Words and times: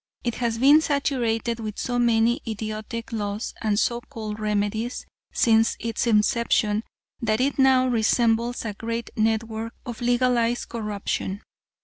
It 0.23 0.33
has 0.41 0.57
been 0.57 0.81
saturated 0.81 1.59
with 1.59 1.77
so 1.77 1.99
many 1.99 2.41
idiotic 2.47 3.13
laws 3.13 3.53
and 3.61 3.77
so 3.77 4.01
called 4.01 4.39
remedies 4.39 5.05
since 5.31 5.77
its 5.79 6.07
inception 6.07 6.81
that 7.21 7.39
it 7.39 7.59
now 7.59 7.85
resembles 7.85 8.65
a 8.65 8.73
great 8.73 9.11
network 9.15 9.75
of 9.85 10.01
legalized 10.01 10.69
corruption. 10.69 11.43